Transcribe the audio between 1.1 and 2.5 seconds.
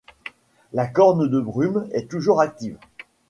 de brume est toujours